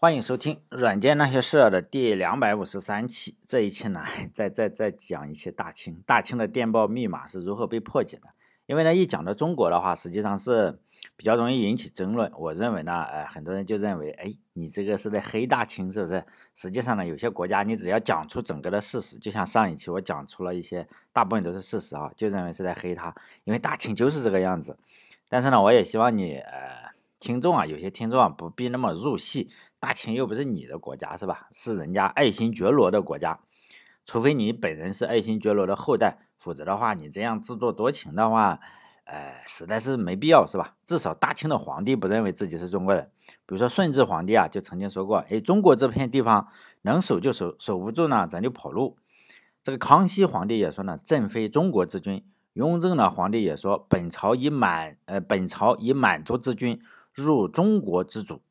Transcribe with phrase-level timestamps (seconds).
[0.00, 3.36] 欢迎收听《软件那些事儿》的第两百五十三期。
[3.44, 6.00] 这一期呢， 再再再讲一期大清。
[6.06, 8.28] 大清的电报密码是如何被破解的？
[8.66, 10.78] 因为呢，一讲到中国的话，实际上是
[11.16, 12.30] 比较容易引起争论。
[12.36, 16.24] 我认为呢，呃，很多人就认为，哎，你这个是在黑大清，是不是？
[16.54, 23.12] 实际上呢，有些国家你只要讲出整个的事实，就像上一期我讲出了一些，大部分都是事实啊，就认为是在黑他，
[23.42, 24.78] 因为大清就是这个样子。
[25.28, 29.50] 但是呢，我也希望你，呃，听众啊，有些听众啊，不必那么入戏。
[29.80, 31.48] 大清又不是你的国家，是吧？
[31.52, 33.40] 是人家爱新觉罗的国家，
[34.04, 38.60] 除非你本人是爱新觉罗的后代，否则的话，你这样自作多情的话，
[39.04, 40.74] 呃，实在是没必要，是吧？
[40.84, 43.10] 至少大清的皇帝不认为自己是中国人。
[43.46, 46.48] 比如说顺治皇帝啊，就曾经说过，哎，中国这片地方
[46.82, 48.96] 能守就守，守不住呢，咱就跑路。
[49.62, 52.24] 这个康熙皇帝也说呢，朕非中国之君。
[52.54, 56.80] 雍正呢，皇帝也说，本朝以满，呃，本朝以满族之君
[57.12, 58.42] 入中国之主。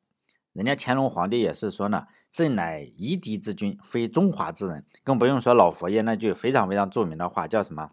[0.58, 4.84] 人家乾隆皇帝也是说呢，朕乃夷狄之君，非中华之人。
[5.04, 7.92] 更不用说老佛爷那句非常非常著名的话，叫什么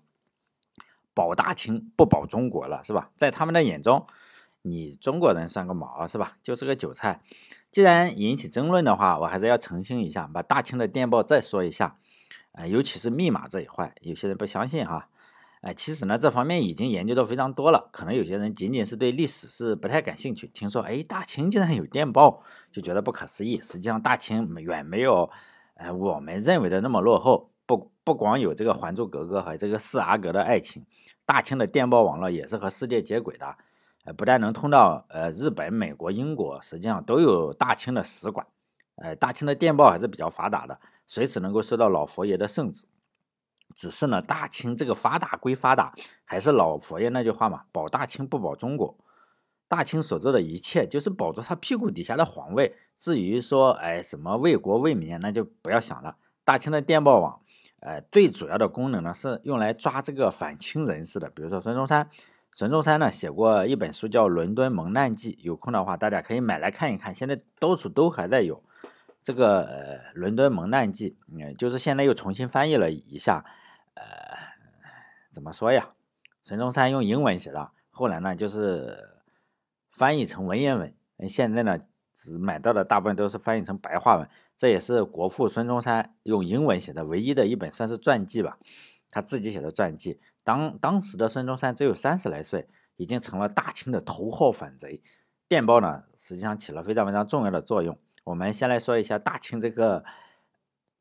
[1.12, 3.10] “保大清不保中国”了，是吧？
[3.16, 4.06] 在他们的眼中，
[4.62, 6.38] 你中国人算个毛，是吧？
[6.42, 7.20] 就是个韭菜。
[7.70, 11.98] 既然引起争论的话，我还是要澄清一下，把大清的电报再说一下，
[12.52, 15.10] 呃，尤其是密码这一块，有些人不相信哈。
[15.64, 17.88] 哎，其实呢，这方面已经研究的非常多了。
[17.90, 23.60] 可能有些人仅仅是对历史是不太感兴趣，听说哎，大清竟然有电报，就觉得不可思议。
[23.62, 25.30] 实际上，大清远没有，
[25.76, 27.50] 呃，我们认为的那么落后。
[27.66, 30.84] 不不光有这个《还珠格格》和这个四阿哥的爱情，
[31.24, 33.56] 大清的电报网络也是和世界接轨的。
[34.04, 38.46] 呃，不但能通到呃日本、美国、英国，实际上都有大清的使馆。
[38.96, 42.84] 呃，大清的电报还是比较发达的，随时能够收到老佛爷的圣旨。
[43.74, 45.92] 只是呢，大清这个发达归发达，
[46.24, 48.96] 还是老佛爷那句话嘛，保大清不保中国。
[49.66, 52.76] 大清所做的一切就是保住他屁股底下的皇位。
[52.96, 56.16] 至于说，哎，什么为国为民，那就不要想了。
[56.44, 57.40] 大清的电报网，
[57.80, 61.28] 呃，最主要的功能呢，是用来抓这个反清人士的。
[61.30, 62.08] 比如说孙中山，
[62.52, 67.12] 孙中山呢写过一本书叫《伦敦蒙难记》，有空的话大家可以买来看一看。
[67.12, 68.62] 现在到处都还在有
[69.22, 73.44] 这个呃《伦敦蒙难记》，嗯，就是现在又重新翻译了一下。
[73.94, 74.04] 呃，
[75.32, 75.90] 怎么说呀？
[76.42, 79.22] 孙中山用英文写的，后来呢就是
[79.90, 80.94] 翻译成文言文。
[81.28, 81.78] 现在呢，
[82.12, 84.28] 只买到的大部分都是翻译成白话文。
[84.56, 88.58] 这也是国父孙中山用英文写的唯一的一本算是传记吧，
[89.10, 90.20] 他自己写的传记。
[90.42, 95.00] 当当时的孙中山只有三十来岁，已经成了大清的头号反贼。
[95.48, 97.98] 电报呢，实际上起了非常非常重要的作用。
[98.24, 100.04] 我们先来说一下大清这个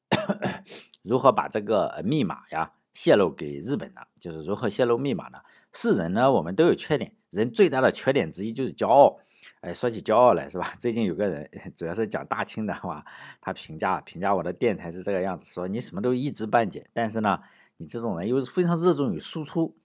[1.03, 2.71] 如何把这个密码呀。
[2.93, 5.39] 泄露给日本的，就是如何泄露密码呢？
[5.71, 9.19] 是人呢，我们都有缺点，人最大的缺点之一就是骄傲。
[9.61, 10.73] 哎，说起骄傲来，是吧？
[10.79, 13.03] 最近有个人，主要是讲大清的话，
[13.41, 17.39] 他评价评价我的电台是这个样子，说你什么都一知半解，但是呢，
[17.77, 19.75] 你这种人又非常热衷于输出，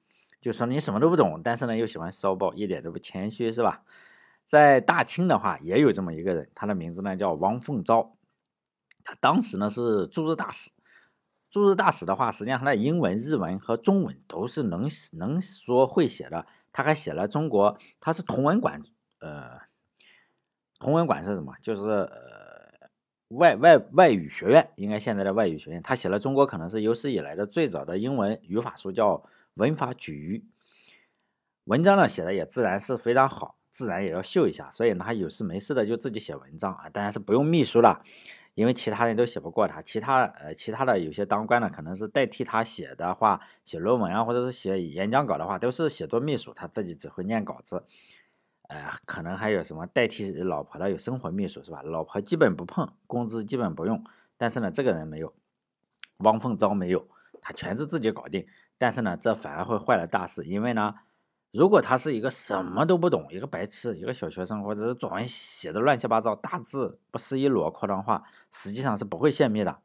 [0.40, 3.82] 就说你什么都不懂，但是呢又喜欢骚包，一点都不谦虚，是吧？
[4.46, 8.16] 在大清的话，也有这么一个人，他的名字呢叫王凤昭，
[9.04, 10.70] 他当时呢是驻日大使。
[11.50, 16.46] 驻日大使的话，实际上他的英文、日文和中文都是能能说会写的。
[16.72, 18.82] 他还写了中国，他是同文馆，
[19.20, 19.58] 呃，
[20.78, 21.54] 同文馆是什么？
[21.62, 22.88] 就是呃
[23.28, 25.82] 外外外语学院，应该现在的外语学院。
[25.82, 29.14] 他写了中国可能是有史以来的最早的英文语法书，叫
[29.54, 30.38] 《文法举语》。
[31.64, 34.70] 文章呢写的也自然是非常好，自然也要秀一下。
[34.70, 38.04] 所以呢，他有事没事的就自己写文章啊，当然是不用秘书了。
[38.58, 47.84] 因为其他人都写不过他，其他呃其他的有些当官的可能是代替他写的话，写论文啊，或者是写演讲稿的话，都是写作秘书，他自己只会念稿子。
[48.68, 51.82] 呃，可能还有什么代替老婆的，有生活秘书是吧？
[51.82, 54.02] 老婆基本不碰，工资基本不用。
[54.36, 55.32] 但是呢，这个人没有，
[56.16, 57.06] 汪凤昭没有，
[57.40, 58.44] 他全是自己搞定。
[58.76, 60.96] 但是呢，这反而会坏了大事，因为呢。
[61.50, 68.22] 如果他是一个什么都不懂，一个白痴，一个小学生，或者是作文写的乱七八糟，大字不识一摞，夸张话，
[68.52, 69.78] 实际上是不会泄密的。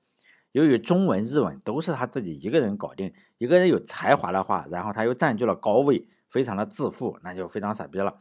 [0.52, 8.20] 由于中文、日文都是他自己一个人搞定，一个人有才华的话，然后他又占据了高位，非常的自负，那就非常傻逼了。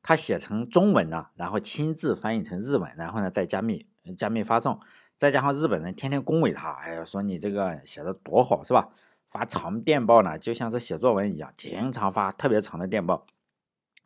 [0.00, 3.86] 他写成中文呢，然后亲自翻译成日文，然后呢再加密、
[4.16, 4.78] 加密发送，
[5.18, 8.88] 再加上日本人天天恭维他，哎呀，说你这个写的多好，是吧？
[9.34, 13.26] 发长电报呢，就像是写作文一样，经常发特别长的电报，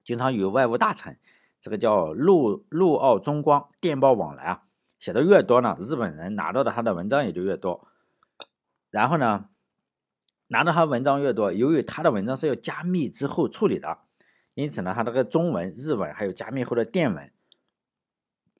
[0.02, 1.18] 经常与外务大臣，
[1.60, 4.62] 这个叫陆陆奥中光电报往来啊，
[4.98, 7.86] 写的越多呢，日本人拿到的他的文章也就越多。
[8.88, 9.50] 然后呢，
[10.46, 13.98] 拿到他文章越多，由于他的文章是要加密之后处理的，
[14.54, 17.30] 因此呢，他这个中文、日文还有加密后的电文，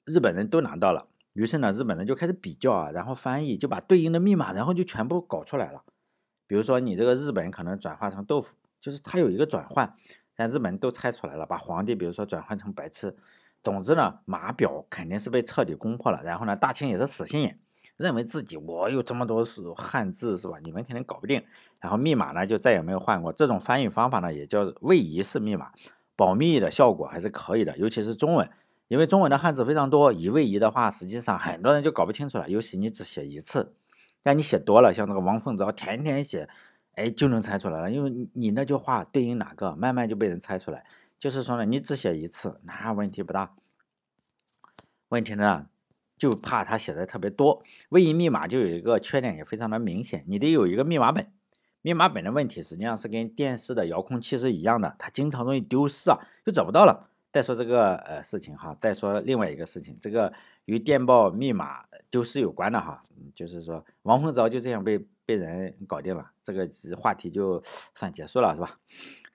[0.05, 1.07] 日本人都拿到了。
[1.33, 5.83] 于是呢，日本人就开始比较啊，然后翻译，就把对应的密码，然后就全部搞出来了。
[6.49, 9.93] 比如说你这个日本可能转化成豆腐，就是它有一个转换，
[10.35, 13.15] 但日本都猜出来了，把皇帝比如说转换成白痴。
[13.61, 16.23] 总之呢，码表肯定是被彻底攻破了。
[16.23, 17.59] 然后呢，大清也是死心眼，
[17.97, 20.57] 认为自己我有这么多是汉字是吧？
[20.63, 21.43] 你们肯定搞不定。
[21.79, 23.31] 然后密码呢就再也没有换过。
[23.31, 25.71] 这种翻译方法呢也叫位移式密码，
[26.15, 28.49] 保密的效果还是可以的，尤其是中文，
[28.87, 32.49] 因为中文的汉字非常多，一位移的话，实际上很多人就搞不清楚了。
[32.49, 33.73] 尤其你只写一次，
[34.21, 36.47] 但你写多了，像那个王凤昭天天写，
[36.95, 40.85] 哎就能猜出来了，因为你你那句话对应哪个，慢慢就被人猜出来。
[41.17, 43.55] 就是说呢，你只写一次，那问题不大。
[45.09, 45.67] 问题呢，
[46.17, 47.63] 就怕他写的特别多。
[47.89, 51.31] 位移密码就有一个缺点，也非常的明显，你得有一个密码本。
[51.81, 57.09] 密码本的问题实际上是跟电视的遥控器是一样的，它经常容易丢失啊，就找不到了。
[57.31, 60.33] 再说这个呃事情哈，再说另外一个事情，这个
[60.65, 62.99] 与电报密码丢失有关的哈，
[63.33, 67.61] 就是说王凤昭就这样被被人搞定了，这个话题就
[67.95, 68.79] 算结束了，是吧？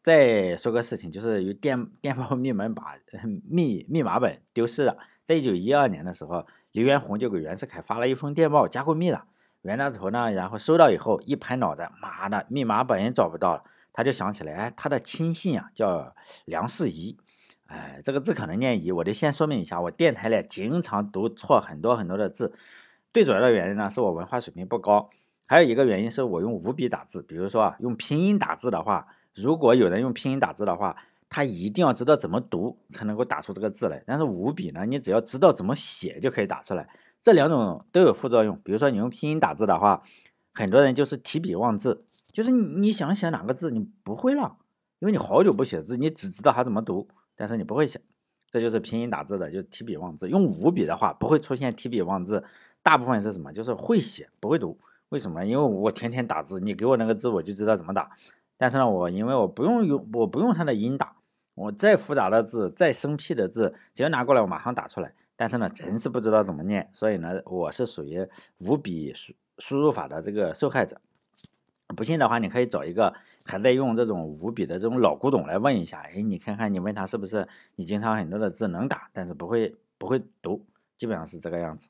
[0.02, 2.96] 再说个事情，就是有电电报密门把
[3.48, 4.96] 密密码本丢失了。
[5.26, 9.22] 在一九一二年的时候，刘元洪就给袁世凯发了一封电报，加过密的。
[9.62, 13.64] 袁大头呢，然后收到以后一拍脑袋，妈的，密码本找不到了。
[13.94, 17.16] 他就想起来，哎，他的亲信啊叫梁士仪，
[17.74, 22.52] 哎，这个字可能念仪，我得先说明一下，我电台里经常读错很多很多的字。
[23.12, 25.10] 最主要的原因呢，是我文化水平不高，
[25.44, 29.08] 还有一个原因是我用五笔打字，比如说啊，用拼音打字的话。
[29.34, 30.96] 如果有人用拼音打字的话，
[31.28, 34.00] 他一定要知道怎么读才能够打出这个字来。
[34.06, 36.88] 但是五笔呢，你只要知道怎么写就可以打出来。
[37.20, 38.60] 这两种都有副作用。
[38.62, 40.04] 比如说你用拼音打字的话，
[40.52, 44.58] 很多人就是提笔忘字，就是你想写哪个字你不会了，
[45.00, 48.00] 因为你好久不写字，你只知道它怎么读，但是你不会写。
[48.50, 50.28] 这就是拼音打字的，就提笔忘字。
[50.28, 52.44] 用五笔的话不会出现提笔忘字，
[52.84, 53.52] 大部分是什么？
[53.52, 54.78] 就是会写不会读。
[55.08, 55.44] 为什么？
[55.44, 58.10] 因为我天天打字，你给我那个字我就知道怎么打。
[58.56, 61.16] 但是呢，我因为我不用用，我不用它的音打，
[61.56, 65.12] 我再复杂的字，再生僻的字，只要拿过来，我马上打出来。
[65.34, 68.24] 但是呢，真是不知道怎么念，所以呢，我是属于
[68.60, 71.00] 五笔输输入法的这个受害者。
[71.94, 73.14] 不信的话，你可以找一个
[73.46, 77.46] 还在用这种五笔的这种老古董来问一下，哎，你看看，你问他是不是
[77.76, 81.88] 你经常很多的字能打，但是不会不会读，基本上是这个样子。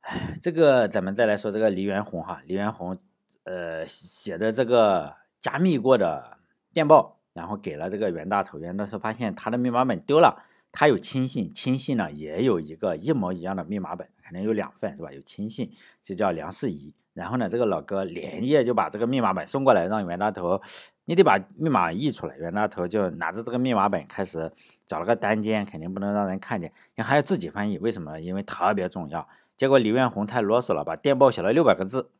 [0.00, 2.98] 哎，这个咱们再来说这个黎元洪哈，黎元洪。
[3.42, 6.38] 呃，写的这个加密过的
[6.72, 15.12] 电报，然后给了这个袁大头，袁大头发现他的密码本丢了，他有亲信，亲信呢也有一个一模一样的密码本，肯定有两份是吧？
[15.12, 15.72] 有亲信
[16.02, 20.60] 就叫梁世仪，然后呢，这个老哥连夜就把这个密码本送过来，让袁大头，
[21.06, 22.36] 你得把密码译出来。
[22.36, 24.52] 袁大头就拿着这个密码本开始
[24.86, 28.20] 找了个单间，肯定不能让人看见，因为还要自己翻译，为什么？
[28.20, 29.26] 因为特别重要。
[29.56, 32.10] 结果李彦宏太啰嗦了，把电报写了六百个字。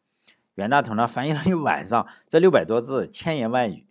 [0.54, 3.86] 袁大头呢翻译了一晚上，这六百多字千言万语，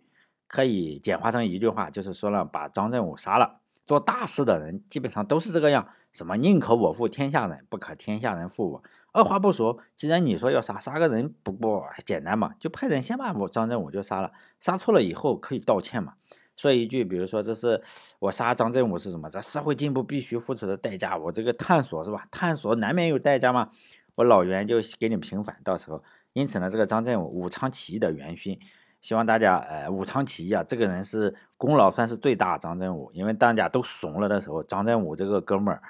[0.48, 3.60] 可以简化成一句话，就是说了把张振武杀了。
[3.84, 8.82] 做大事的人基本上都是这个样，什么宁可我负天下人，不可天下人负我。
[9.16, 14.30] 二话不说，既然你说要杀，杀个人不过简单嘛，就派人先把我张振武就杀了，
[14.60, 16.12] 杀错了以后可以道歉嘛。
[16.54, 17.82] 说一句，比如说这是
[18.18, 19.30] 我杀张振武是什么？
[19.30, 22.26] 这社会进步必须付出的代价，我这个探索是吧？
[22.30, 23.70] 探索难免有代价嘛。
[24.16, 26.04] 我老袁就给你平反，到时候。
[26.34, 28.58] 因此呢，这个张振武武昌起义的元勋，
[29.00, 32.58] 希望大家，呃，武昌起义啊，这个人是功劳算是最大。
[32.58, 35.82] 张振武，因为大家都怂了的时候，张振武这个哥们儿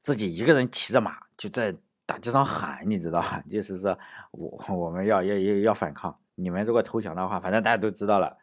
[0.00, 1.74] 自己一个人骑着马就在
[2.10, 3.40] 大街上喊，你知道吧？
[3.48, 3.96] 就是
[4.32, 8.36] 我我们要要要要反抗，你们如果投降的话，反正大家都知道了，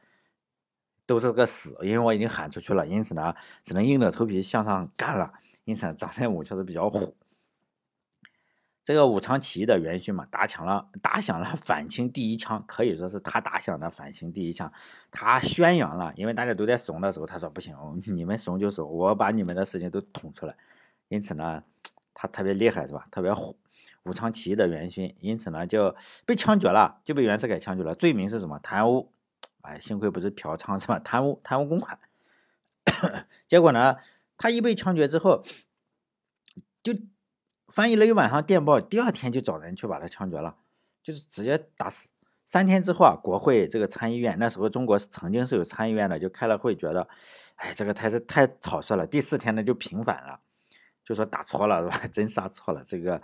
[1.05, 2.87] 都是个死，因为我已经喊出去了。
[2.87, 5.33] 因此呢，只能硬着头皮向上干了。
[5.65, 7.13] 因此，张振武确实比较虎。
[8.85, 14.71] 这个武昌起义的元勋嘛，打响了打响了反清第一枪，可以说是他打响的反清第一枪。
[15.11, 20.55] 他宣扬了，因为大家都在怂的时候，他说不行，你们怂就怂，我把你们的事情都捅出来。
[21.09, 21.61] 因此呢，
[22.19, 23.05] 他特别厉害是吧？
[23.11, 23.55] 特别虎。
[24.03, 25.95] 武昌起义的元勋，因此呢就
[26.25, 27.93] 被枪决了，就被袁世凯枪决了。
[27.93, 28.57] 罪名是什么？
[28.59, 29.11] 贪污。
[29.61, 30.97] 哎，幸亏不是嫖娼是吧？
[30.97, 31.99] 贪污，贪污公款。
[33.47, 33.97] 结果呢，
[34.37, 35.43] 他一被枪决之后，
[36.81, 36.93] 就。
[37.67, 40.55] 翻译了一晚上电报，第二天就找人去把他枪决了，
[41.03, 42.07] 就是直接打死。
[42.45, 47.07] 三天之后啊，国会这个参议院那时候中国曾经是有参议院的，就开了会，觉得，
[47.57, 49.05] 哎，这个太是太草率了。
[49.05, 50.39] 第四天呢就平反了，
[51.07, 52.05] 就说打错了是吧？
[52.11, 53.21] 真杀错了，这个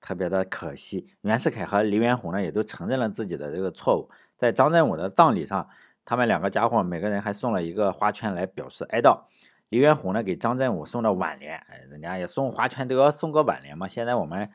[0.00, 1.06] 特别的可惜。
[1.20, 4.10] 袁世凯和黎元洪呢也都承认了自己的这个错误。
[4.36, 5.68] 在张振武的葬礼上，
[6.04, 9.20] 他们两个家伙每个人还送了一个花圈来表示哀悼。
[9.68, 13.86] 黎元洪呢给张振武送了挽联，哎，人家也送花圈都要送个挽联嘛。
[13.86, 14.48] 现在我们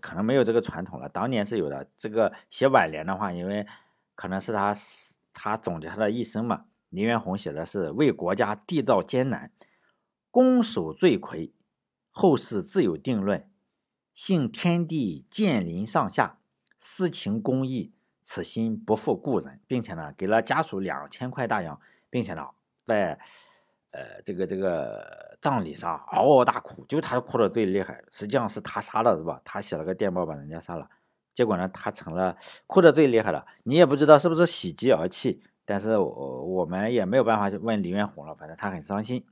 [0.00, 1.88] 可能没有这个传统了，当年是有的。
[1.96, 3.66] 这个写挽联的话，因为
[4.14, 4.72] 可能是他
[5.32, 6.66] 他总结他的一生嘛。
[6.90, 9.50] 黎元洪写的是为国家缔造艰难，
[10.30, 11.52] 攻守罪魁，
[12.14, 13.46] 后世自有定论。
[14.14, 16.38] 幸天地鉴临上下，
[16.78, 17.92] 私情公义，
[18.22, 21.78] 此心不负故人，并且呢给了家属两千块大洋，
[22.08, 22.46] 并且呢
[22.82, 23.20] 在。
[23.92, 28.02] 呃，这个这个葬礼上嗷嗷大哭，就他哭的最厉害。
[28.10, 29.40] 实际上是他杀的，是吧？
[29.44, 30.90] 他写了个电报把人家杀了，
[31.32, 33.46] 结果呢，他成了哭的最厉害的。
[33.62, 38.34] 你也不知道是不是喜极而泣，但是我我们也没有办法去问李元洪了。
[38.34, 39.24] 反正他很伤心。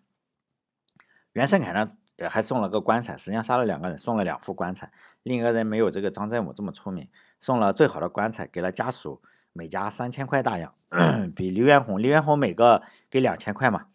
[1.32, 1.96] 袁世凯呢，
[2.31, 4.90] 还送了个棺材，实际上杀了两个人，送了两副棺材。
[5.23, 7.09] 另一个人没有这个张振武这么聪明，
[7.40, 10.73] 送了最好的棺材，给了家属每家三千块大洋，
[11.37, 13.87] 比刘元洪，刘元洪每个给两千块嘛。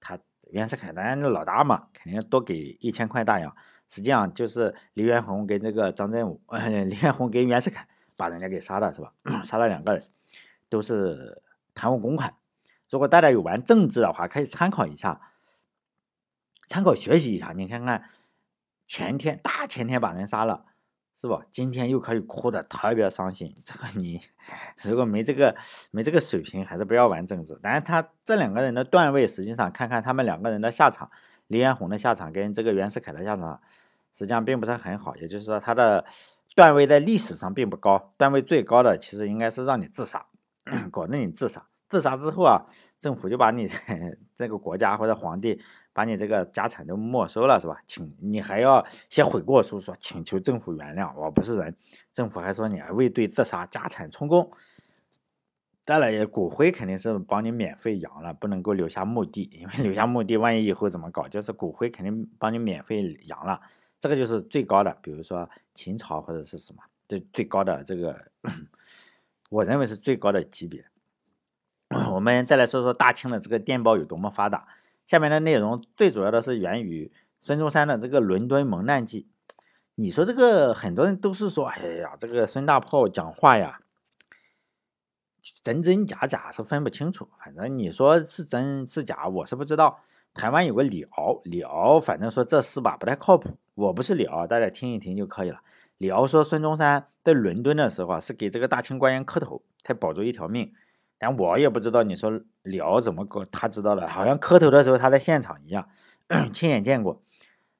[0.00, 0.18] 他
[0.50, 3.54] 袁世凯当然老大嘛，肯定多给一千块大洋。
[3.88, 6.40] 实际上就是刘元洪跟这个张振武，
[6.88, 9.12] 李元洪跟袁世凯把人家给杀了，是吧？
[9.44, 10.02] 杀了两个人，
[10.68, 11.42] 都是
[11.74, 12.34] 贪污公款。
[12.90, 15.20] 如果大家有玩政治的话，可以参考一下，
[16.66, 17.52] 参考学习一下。
[17.56, 18.04] 你看看
[18.86, 20.64] 前天大前天把人杀了。
[21.18, 21.40] 是吧？
[21.50, 23.50] 今天又可以哭的特别伤心。
[23.64, 24.20] 这个你
[24.84, 25.56] 如果没这个
[25.90, 27.58] 没这个水平，还是不要玩政治。
[27.62, 31.10] 但是他这两个人的段位，实际上看看他们两个人的下场，
[31.46, 33.58] 李彦宏的下场跟这个袁世凯的下场，
[34.12, 35.16] 实际上并不是很好。
[35.16, 36.04] 也就是说，他的
[36.54, 40.26] 段位在历史上并不高，段位最高的其实应该是让你自杀，
[40.90, 41.66] 搞得你自杀。
[41.88, 42.66] 自杀之后啊，
[43.00, 43.66] 政府就把你
[44.36, 45.62] 这个国家或者皇帝。
[45.96, 47.80] 把你这个家产都没收了是吧？
[47.86, 51.74] 请你还要写悔过书，说请求政府原谅，我不是人。
[52.12, 54.52] 政府还说你未对自杀家产充公。
[55.86, 61.26] 当然，也骨灰肯定是帮你免费扬了，不能够留下墓地，因为留下墓地，万一以后怎么搞？
[61.28, 63.58] 就是骨灰肯定帮你免费扬了，
[63.98, 64.94] 这个就是最高的。
[65.00, 68.14] 比如说秦朝或者是什么，最最高的这个，
[69.50, 70.84] 我认为是最高的级别。
[72.12, 74.68] 我们再来说说大清的这个电报有多么发达。
[75.06, 79.28] 下面的内容最主要的是源于孙中山的这个伦敦蒙难记。
[79.94, 83.80] 你说这个很多人都是说，哎呀，这个孙大炮讲话呀，
[85.62, 87.28] 真真假假是分不清楚。
[87.42, 90.00] 反正你说是真是假，我是不知道。
[90.34, 93.56] 台湾有个李敖，李敖反正说这事吧不太靠谱。
[93.74, 95.60] 我不是李敖，大家听一听就可以了。
[95.96, 100.74] 李敖说孙中山在伦敦的时候啊，是给这个大清官员磕头，才保住一条命。
[101.18, 105.88] 但我也不知道你说聊怎么搞，他知道了，好像磕头的时候他在现场一样，
[106.52, 107.22] 亲眼见过。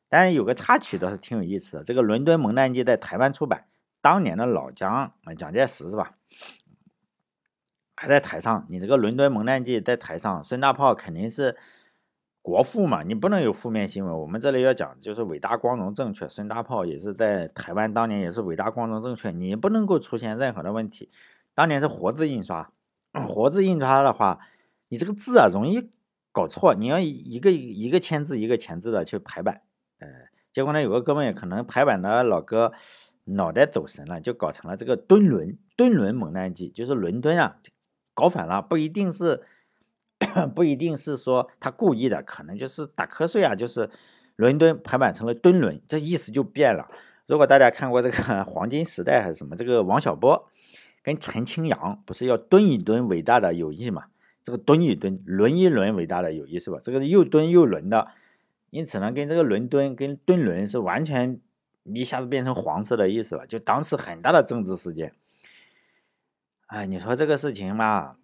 [0.08, 3.66] 但是有个插曲倒是挺有意思的，这个《伦敦蒙难记》在台湾出版，
[4.00, 6.14] 当年的老蒋蒋介石是吧，
[7.96, 8.66] 还在台上。
[8.70, 11.56] 你这个《伦敦蒙难记》在台上，孙大炮肯定是
[12.40, 14.16] 国父嘛，你不能有负面新闻。
[14.16, 16.28] 我们这里要讲就是伟大、光荣、正确。
[16.28, 21.10] 孙大炮也是在台湾当年也是伟大、光荣、正确，你不能够出现任何的问题。
[21.52, 22.70] 当年是活字印刷。
[23.24, 24.40] 活字印刷的话，
[24.88, 25.90] 你这个字啊容易
[26.32, 29.62] 搞错，你要一个一个签字一个签字的去排版，
[29.98, 30.06] 呃，
[30.52, 32.72] 结果呢有个哥们可能排版的老哥
[33.24, 37.56] 脑袋走神了，就搞成了这个敦伦敦伦蒙难记，就是伦敦啊
[38.12, 39.42] 搞反了，不一定是
[40.54, 43.90] 不一定是说他故意的，可能就是打瞌睡啊，就是
[44.36, 46.88] 伦敦排版成了敦伦，这意思就变了。
[47.26, 50.50] 如果大家看过这个 黄金时代还是什么，这个王小波。
[51.06, 54.06] 跟陈清扬不是要蹲一蹲伟大的友谊嘛？
[54.42, 56.80] 这个蹲一蹲，轮一轮伟大的友谊是吧？
[56.82, 58.08] 这个又蹲又轮的，
[58.70, 61.38] 因此呢，跟这个伦敦跟敦伦是完全
[61.84, 65.12] 一下子变成黄色的意思了，就当时很大的政治事件。
[66.66, 68.16] 哎，你说这个事情嘛，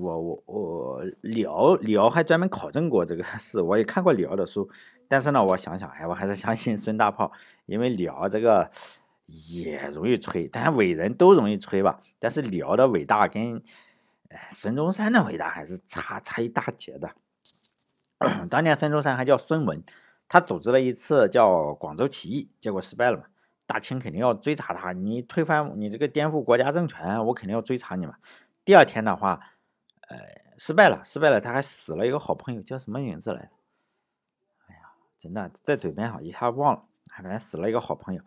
[0.00, 4.70] 我我我李敖李敖还专门考证过这个事，我也看过李敖的书，
[5.06, 7.30] 但是呢，我想想，哎，我还是相信孙大炮，
[7.66, 8.70] 因为李敖这个。
[9.32, 12.00] 也容易吹，但伟人都容易吹吧。
[12.18, 13.62] 但是李敖的伟大跟
[14.50, 17.10] 孙中山的伟大还是差差一大截的。
[18.50, 19.82] 当年孙中山还叫孙文，
[20.28, 23.24] 他组织了一次叫广州起义，结果失败了嘛。
[23.64, 28.14] 大清肯定要追查他，你推翻你这个颠覆国家政权，我肯定要追查你嘛。
[28.64, 29.40] 第二天的话，
[30.08, 30.18] 呃，
[30.58, 33.48] 失败了，失败了，他还死了一个好朋友，叫什么名字来着？
[34.68, 34.82] 哎呀，
[35.16, 38.22] 真的在嘴边哈，一下忘了，反正死了一个好朋友。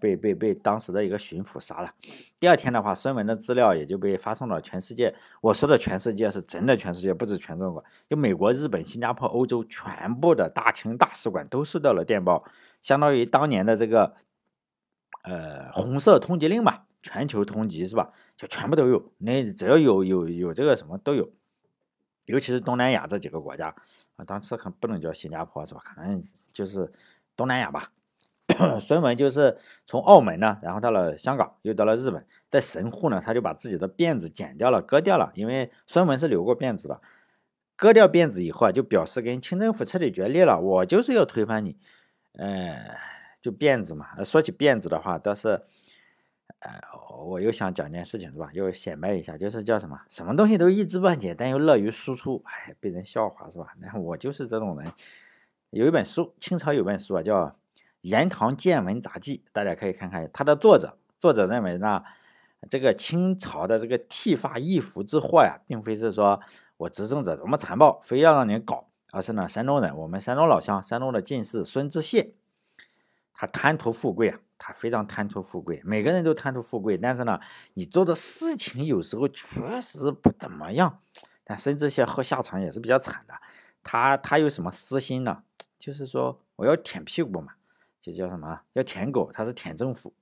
[0.00, 1.90] 被被被当时的一个巡抚杀了。
[2.38, 5.14] 第二天的话，孙文的资料也就被发送到全世界。
[5.40, 12.44] 我说的全世界是真的全世界，不止全中国，就美国、日本、新加坡、欧洲全部的大清大使馆都收到了电报，
[12.82, 14.14] 相当于当年的这个
[15.22, 18.10] 呃红色通缉令吧，全球通缉是吧？
[18.36, 21.28] 就全部都有，那只要有有有这个什么都有。
[22.26, 23.74] 尤其是东南亚这几个国家
[24.16, 25.80] 啊，当时可不能叫新加坡是吧？
[25.84, 26.22] 可能
[26.52, 26.92] 就是
[27.34, 27.90] 东南亚吧。
[28.80, 37.00] 孙文就是从澳门呢，然后到了香港，又到了日本，在神户呢，他就把自己的辫子剪掉了，割掉了，因为孙文是留过辫子的。
[37.76, 41.76] 割掉辫子以后啊，就表示跟清政府彻底决裂了，我就是要推翻你。
[42.32, 42.96] 呃，
[43.40, 44.24] 就辫子嘛。
[44.24, 45.60] 说起辫子的话，倒是，
[46.58, 46.80] 呃，
[47.24, 48.50] 我又想讲件事情是吧？
[48.52, 53.74] 又显摆一下，就是叫什么，什么东西都一知半解，但又乐于输出，哎，被人笑话是吧？
[53.78, 54.92] 那我就是这种人。
[55.70, 57.46] 有一本书，清朝有本书啊，叫
[58.08, 60.28] 《言堂见闻杂记》，大家可以看看。
[60.32, 62.02] 它的作者，作者认为呢，
[62.68, 66.40] 这个清朝的这个剃发易服之祸呀，并非是说。
[66.78, 72.34] 我执政者多么残暴，非要让你搞，而是呢，山东人，我们山东老乡，山东的进士孙知谢，
[73.34, 77.40] 他贪图富贵啊，他非常贪图富贵，每个人都贪图富贵，但是呢，
[77.74, 81.00] 你做的事情有时候确实不怎么样。
[81.42, 83.34] 但孙知谢后下场也是比较惨的，
[83.82, 85.42] 他他有什么私心呢？
[85.80, 87.54] 就是说我要舔屁股嘛，
[88.00, 90.14] 就叫什么要舔狗，他是舔政府，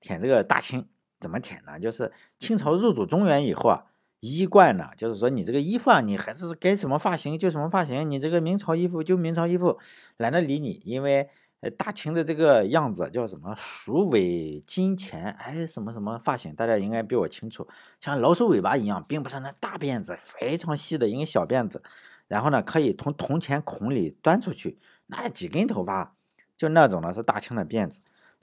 [0.00, 0.88] 舔这个大清，
[1.20, 1.78] 怎么舔呢？
[1.80, 3.84] 就是清朝入主中原以后啊。
[4.20, 9.78] 衣冠呢，就是说你这个衣服啊，你还是该什么发型就什么发型，你这个明朝衣服就明朝衣服，
[10.16, 10.82] 懒得理你。
[10.84, 11.30] 因为
[11.60, 17.68] 呃大清的这个样子叫什么鼠尾金钱，哎什么什么发型，大家应该比我清楚。
[18.00, 21.80] 像老鼠尾巴一样，并不是那大辫子，非常细的一个小辫子，
[22.26, 26.16] 然后呢可以从铜钱孔里端出去，那几根头发，
[26.58, 28.00] 就那种呢是大清的辫子。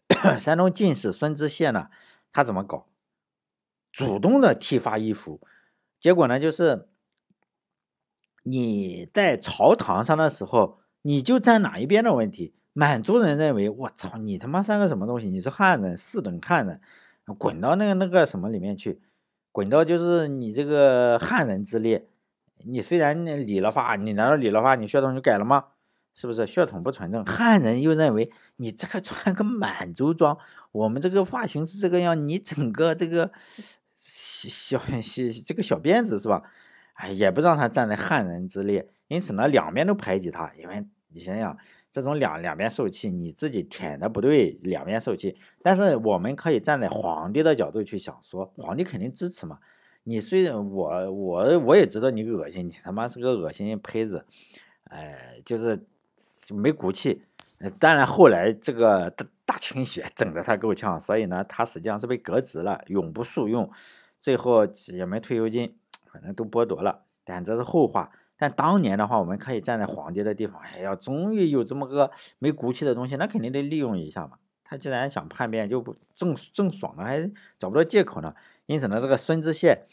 [0.40, 1.90] 山东进士孙知县呢，
[2.32, 2.88] 他怎么搞？
[3.92, 5.40] 主动的剃发易服。
[6.00, 6.88] 结果呢，就是
[8.44, 12.54] 你在朝堂上的时候，你就站哪一边的问题。
[12.74, 15.30] 满族人认为，我操，你他妈算个什么东西？
[15.30, 16.82] 你是汉人，四等汉人，
[17.38, 19.02] 滚到那个那个什么里面去，
[19.52, 22.08] 滚到就是你这个汉人之列。
[22.66, 25.68] 你虽然理了发，你难道理了发，你血统就改了吗？
[26.16, 27.24] 是不是血统不纯正？
[27.24, 30.36] 汉人又认为你这个穿个满族装，
[30.72, 33.32] 我们这个发型是这个样，你整个这个。
[34.48, 36.44] 小小这个小辫子是吧？
[36.94, 40.52] 哎，也不让他站在汉人之列，因此呢，两边都排挤他。
[40.60, 41.58] 因为你想想，
[41.90, 45.36] 这种两两边受气，你自己舔的不对，两边受气。
[45.64, 49.58] 但是我们可以站在皇帝的角度去想，说皇帝肯定支持嘛。
[50.04, 54.28] 你虽然我我我也知道你恶心，你他妈是个恶心胚子，
[54.84, 55.88] 哎，就是
[56.54, 57.24] 没骨气。
[57.80, 63.72] 当然后来这个大大清洗 整的他够呛，所以呢，他实际上是被革职了，永不诉用。
[64.20, 65.78] 最后也没退休金，
[66.12, 67.04] 反正都剥夺了。
[67.24, 68.12] 但这是后话。
[68.38, 74.38] 但当年的话，我们可以站在皇帝的地方，哎呀，终于有这么个没骨气的东西，那肯定得利用一下嘛。
[74.64, 78.34] 他既然想叛变，就不正正爽呢，还找不到借口呢。
[78.66, 79.86] 因此呢，这个孙知县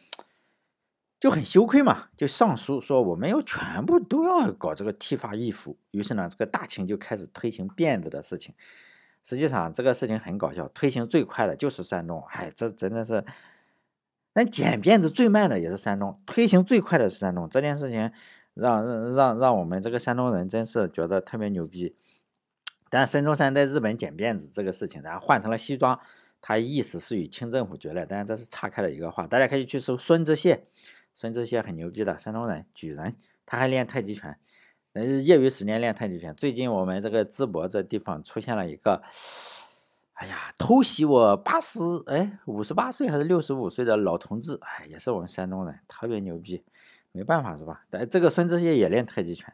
[1.22, 5.78] 就很羞愧嘛，就上书说我们要全部都要搞这个剃发易服。
[5.92, 8.52] 于是呢，这个大清就开始推行辫子的事情。
[9.22, 12.24] 实际上这个事情很搞笑，推行最快的就是山东。
[12.30, 13.24] 哎，这真的是。
[14.32, 17.48] 但剪辫子最慢的也是山东，推行最快的是山东。
[17.48, 18.10] 这件事情
[18.54, 21.94] 让让让我们这个山东人真是觉得特别牛逼。
[22.90, 26.00] 但孙中山在日本剪辫子这个事情，然后换成了西装，
[26.40, 28.04] 他意思是与清政府决裂。
[28.08, 30.64] 但是这是岔开了一个话，大家可以去搜孙知谢，
[31.14, 34.38] 孙知谢很牛逼的山东人，举人，他还练太极拳，
[34.92, 36.34] 呃，业余时间练太极拳。
[36.34, 39.02] 最近我们这个淄博这地方出现了一个。
[40.14, 46.62] 哎呀，偷袭我八十哎五十八岁还是六十五岁的老同志，哎，也是我们山东人，特别牛逼，
[47.10, 47.84] 没办法是吧？
[47.90, 49.52] 但这个孙知谢也练太极拳，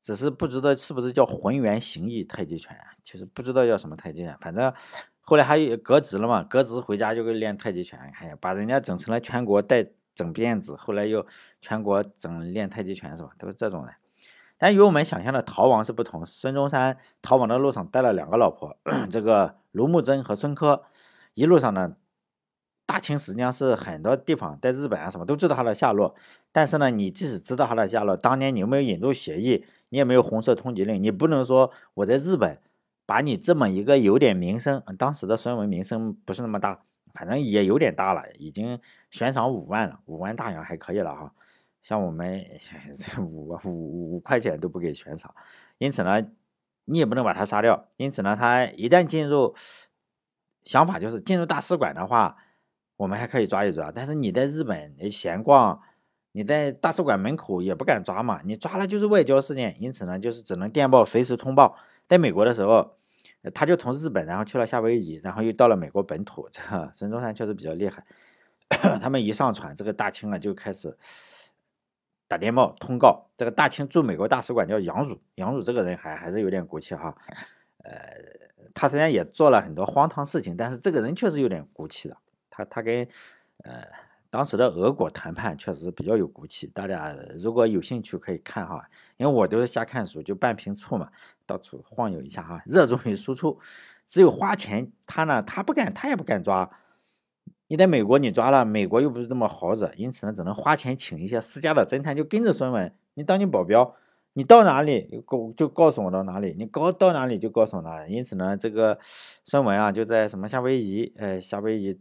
[0.00, 4.72] 只是不知道是不是叫浑圆形意太极拳，其实不知道叫什么太极拳，反正
[5.20, 11.26] 后来还有革职了嘛，革职回家就给练太极拳，哎呀，把人家整成了全国带整辫子，后来又
[11.60, 13.30] 全国整练太极拳是吧？
[13.38, 13.94] 都是这种人。
[14.56, 16.24] 但与我们想象的逃亡是不同。
[16.24, 18.76] 孙中山逃亡的路上带了两个老婆，
[19.10, 20.84] 这个卢慕贞和孙科。
[21.34, 21.96] 一路上呢，
[22.86, 26.14] 大清实际上是很多地方在日本啊什么都知道他的下落。
[26.52, 29.66] 但是呢，你即使知道他的下落，当年你又没有引渡协议？
[29.90, 32.60] 你也没有红色通缉令，你不能说我在日本
[33.04, 36.82] 把你这么一个有点名声，当时的孙文名声不是那么大，
[37.14, 41.32] 反正也有点大了，已经悬赏五万了，五万大洋还可以了哈。
[41.82, 42.44] 像我们
[43.20, 45.34] 五五五块钱都不给悬赏，
[45.78, 46.26] 因此呢，
[46.86, 47.88] 你也不能把他杀掉。
[47.96, 49.54] 因此呢，他一旦进入，
[50.64, 52.36] 想法就是进入大使馆的话，
[52.96, 53.92] 我们还可以抓一抓。
[53.94, 55.80] 但是你在日本闲逛，
[56.32, 59.76] 你在大使馆门口也不敢抓嘛，你抓了就是外交事件。
[59.78, 61.76] 因此呢，就是只能电报随时通报。
[62.08, 62.96] 在美国的时候，
[63.52, 66.48] 他就从日本然后去了夏威夷，然后又到了美国本土。
[66.50, 66.60] 这
[66.94, 68.04] 孙中山确实比较厉害，
[69.00, 70.96] 他们一上船，这个大清啊就开始。
[72.26, 77.14] 打电报通告，这个大清驻美国大使馆叫杨汝，杨汝这个人还还是有点骨气哈，
[77.84, 77.92] 呃，
[78.72, 82.16] 他虽然也做了很多荒唐事情，但是这个人确实有点骨气的，
[82.48, 83.06] 他他跟
[83.62, 83.84] 呃
[84.30, 91.12] 当时的俄国谈判确实比较有骨气，大家如果有兴趣可以看哈，因为我都是瞎看书，就半瓶醋嘛，
[91.46, 93.58] 到处晃悠一下哈，热衷于输出，
[94.06, 96.70] 只有花钱，他呢他不敢，他也不敢抓。
[97.66, 103.96] 你在美国，你抓了，美国又不是这么好惹，因此呢，只能花钱请一些私家的侦探，就跟着孙文，你当你保镖，
[104.34, 108.12] 你到哪里告就告诉我到哪里，你告到哪里就告诉我哪里。
[108.12, 108.98] 因此呢，这个
[109.44, 111.98] 孙文啊，就在什么夏威夷，哎，夏威夷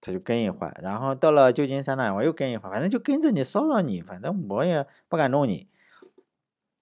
[0.00, 5.68] 他就跟一会儿，然后到了旧金山呢，我又跟一会儿，反正就跟着你骚扰你，反正我也不敢弄你。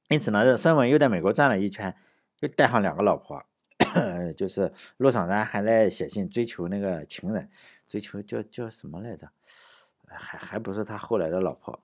[0.08, 1.94] 因此呢，这孙文又在美国转了一圈，
[2.40, 3.42] 又带上两个老婆，
[4.36, 7.48] 就是陆上山还在写信追求那个情人。
[7.86, 9.30] 追求叫叫什么来着？
[10.10, 11.78] 还还不是他后来的老婆，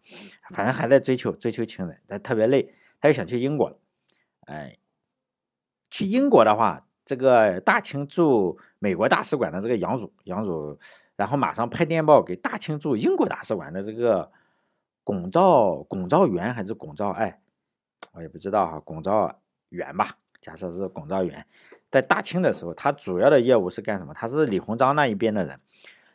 [0.51, 3.77] 反正还在追求追求情人，他特别累，他又想去英国了。
[4.47, 4.79] 哎，
[5.91, 10.79] 去英国的话，这个大清驻美国大使馆的这个杨汝杨汝，
[11.17, 14.33] 然后马上派电报给大清驻英国大使馆的这个
[15.03, 17.41] 龚兆龚兆元还是龚兆爱，
[18.13, 19.41] 我也不知道哈，龚兆
[19.71, 21.47] 元吧，假设是龚兆元。
[21.91, 24.13] 在大清的时候，他主要的业务是干什么？
[24.15, 25.57] 他是李鸿章那一边的人。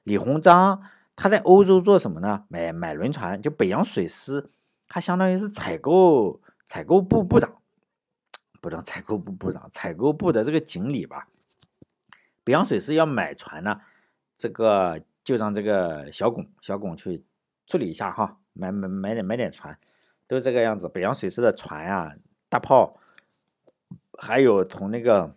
[0.04, 0.82] 李鸿章
[1.16, 2.46] 他在欧洲做什么呢？
[2.50, 4.50] 买买轮船，就北洋水师，
[4.88, 7.62] 他相当于是采购采购部部长，
[8.62, 11.28] 不能采购部部长，采购部的这个经理吧。
[12.44, 13.80] 北洋水师要买船呢，
[14.36, 17.24] 这个就让这个小巩小巩去
[17.68, 19.78] 处理一下哈，买买买点买点船，
[20.30, 20.88] 都这个样子。
[20.88, 22.14] 北洋水师的船呀，
[22.48, 22.96] 大炮，
[24.18, 25.36] 还有从那个。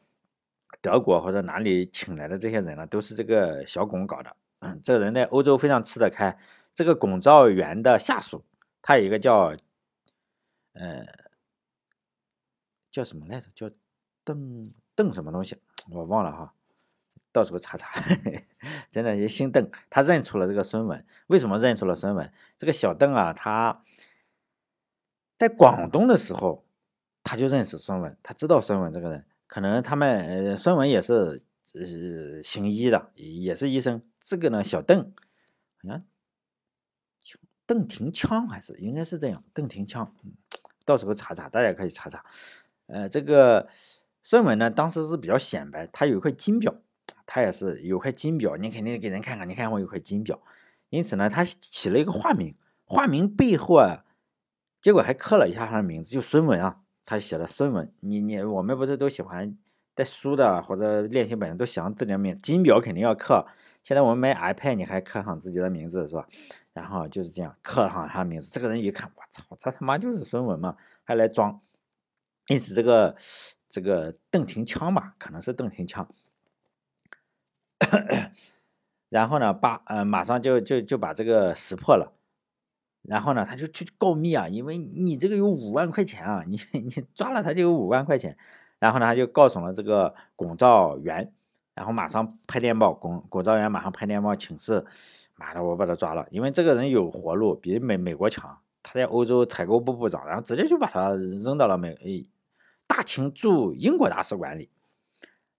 [0.80, 4.34] 德国或者哪里请来的这些人呢，都是这个小巩搞的。
[4.58, 6.36] 嗯，这个人在欧洲非常吃得开。
[6.74, 8.44] 这个巩兆元的下属，
[8.82, 9.54] 他有一个叫，
[10.72, 11.06] 呃，
[12.90, 13.46] 叫什么来着？
[13.54, 13.70] 叫
[14.24, 15.56] 邓邓什么东西？
[15.88, 16.52] 我忘了哈，
[17.30, 18.02] 到时候查查。
[18.90, 21.06] 真的也，姓邓，他认出了这个孙文。
[21.28, 22.32] 为什么认出了孙文？
[22.58, 23.84] 这个小邓啊，他
[25.42, 26.64] 在广东的时候，
[27.24, 29.26] 他就认识孙文，他知道孙文这个人。
[29.48, 31.42] 可能他们呃，孙文也是
[31.74, 34.00] 呃行医的，也是医生。
[34.20, 35.12] 这个呢，小邓
[35.82, 36.04] 好像
[37.66, 40.14] 邓廷锵还是应该是这样，邓廷枪，
[40.84, 42.24] 到时候查查，大家可以查查。
[42.86, 43.68] 呃，这个
[44.22, 46.72] 孙文呢，当时是比较显摆，他有一块金表，
[47.26, 50.40] 他也是有块金表，你肯定给人看看，你看我有块金表。
[50.90, 54.04] 因此呢，他起了一个化名，化名背后啊，
[54.82, 56.80] 结果还刻了一下他的名字，就孙文啊。
[57.04, 59.58] 他写的孙文，你你我们不是都喜欢
[59.94, 63.44] 带书的或者练习本上都写上自己的名，金表肯定要刻。
[63.82, 66.28] 现在我们买 iPad，你还刻上自己的名字是吧？
[66.72, 68.48] 然后就是这样刻上他的名字。
[68.52, 71.60] 这个人一看，我操，这他妈就是孙文嘛，还来装。
[72.46, 73.16] 因此这个
[73.68, 76.08] 这个邓廷枪吧，可能是邓廷枪。
[79.10, 82.12] 然后呢，把呃马上就就就把这个识破了。
[83.02, 88.36] 然后呢，他就去告密啊，因为你这个有五万块钱啊，你 你抓了他就有五万块钱。
[88.78, 91.32] 然后呢，他就告诉了这个龚兆元，
[91.74, 94.84] 然后马上拍电报，龚龚兆元马上拍电报请示，
[95.36, 102.26] 妈的，我把他抓了，因为这个人有活路，比美美国强，他在欧洲采购部部长，然后直接就把他扔到了美诶
[102.86, 104.68] 大清驻英国大使馆里。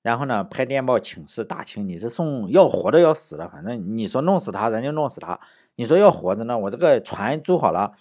[0.01, 5.39] 然后呢，拍电报请示大清，你是送要活的要死的，反正你说弄死他，咱就弄死他。
[5.75, 7.93] 你说要活着呢，我这个船租好了，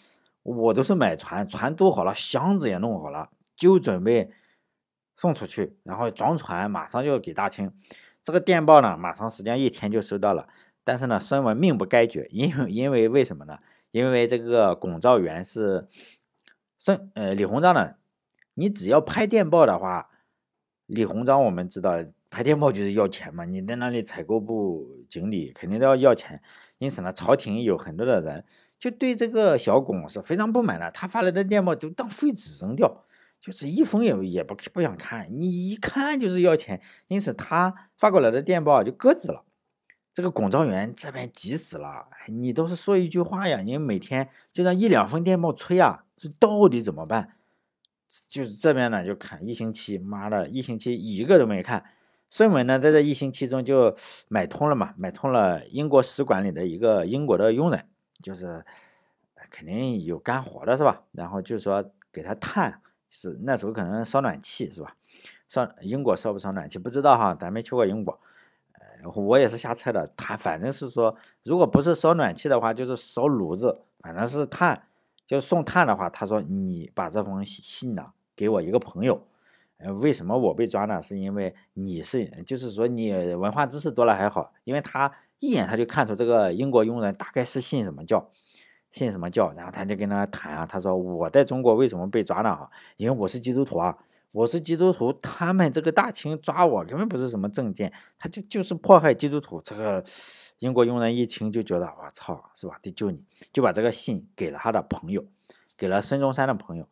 [0.43, 4.31] 我都是买船，船租好了，箱子也弄好了，就准备
[5.17, 7.73] 送出去，然后装船，马上就给大清。
[8.23, 10.49] 这个电报呢，马上时间一天就收到了。
[10.85, 13.59] 但是呢，孙文命不该绝，因为因为为什么呢？
[13.91, 15.87] 因为这个龚兆元是
[16.79, 17.95] 孙呃李鸿章呢，
[18.55, 20.11] 你只要拍电报的话，
[20.87, 26.43] 李鸿章我们知道拍电报就是要钱嘛，你在那里采购部经理肯定都要要钱。
[26.83, 28.45] 因此呢，朝廷有很多的人
[28.81, 30.91] 就对这个小巩是非常不满的。
[30.91, 33.05] 他发来的电报就当废纸扔掉，
[33.41, 36.83] 就是一封也也不不想看，你一看就是要钱。
[37.07, 39.45] 因此他发过来的电报就搁置了。
[40.13, 43.61] 这个龚兆元这边急死了，你都是说一句话呀！
[43.61, 47.37] 你每天就那一两封电报催啊，这到底怎么办？
[48.29, 51.85] 就是这边呢就看一星期，妈的一星期一个都没看。
[52.35, 53.95] 孙文呢，在这一星期中就
[54.27, 57.85] 买通了嘛，买通了英国使馆里的一个英国的佣人，
[58.23, 58.65] 就是
[59.51, 61.03] 肯定有干活的是吧？
[61.13, 64.97] 然后就说给他炭，是那时候可能烧暖气是吧？
[65.47, 68.19] 烧英国烧不烧暖气不知道哈，咱没去过英国，
[68.73, 70.11] 呃，我也是瞎猜的。
[70.17, 71.15] 他反正是说，
[71.45, 74.85] 如果不是烧暖气的话，就是烧炉子，反正是炭，
[75.27, 79.21] 就送炭的话，他说你把这封信呢给我一个朋友。
[79.83, 81.03] 呃，为什么我被抓呢？
[81.03, 88.31] 是因为你是，就是说你文化知识多了还好，因为他一眼他就看出这个英国佣人大概是信什么教，
[88.93, 92.55] 信什么教，然后他就跟他谈啊，他说我在中国为什么被抓呢？
[92.55, 93.99] 哈，因为我是基督徒啊，
[94.33, 99.61] 我是基督徒，他们这个大清抓我根本不是什么证件，他就就是迫害基督徒。
[99.63, 100.05] 这个
[100.61, 102.79] 英国佣人一听就觉得我操，是吧？
[102.81, 103.21] 得救你，
[103.53, 105.25] 就把这个信给了他的朋友，
[105.77, 106.87] 给了孙中山的朋友。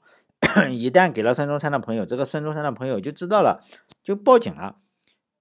[0.71, 3.63] 一旦给了孙中山的朋友，这个孙中山的朋友就知道了，
[4.03, 4.77] 就报警了，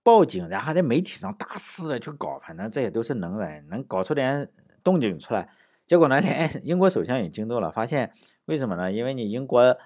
[0.04, 4.50] 报警，然后在媒体上大肆的去搞，反正这些都是能人，能搞出点
[4.84, 5.50] 动静出来。
[5.88, 8.12] 结果呢， 连英国首相也惊动了，发现
[8.46, 8.92] 为什么呢？
[8.92, 9.78] 因为你英国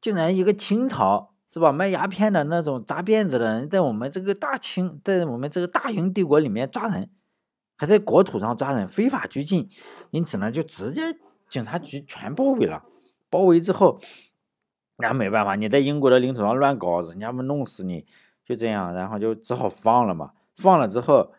[0.00, 7.10] 竟然一个清朝是吧，卖鸦片的那种扎辫子的人，在我们这个大清，在我们这个大英帝国里面抓人，
[7.76, 9.68] 还在国土上抓人，非法拘禁，
[10.10, 11.02] 因此呢，就直接
[11.48, 12.84] 警察局全包围了，
[13.28, 14.00] 包围之后。
[15.00, 18.06] 那没办法，你在英国的领土上乱搞，人家不弄死你，
[18.44, 20.32] 就这样，然后就只好放了嘛。
[20.56, 21.32] 放了之后，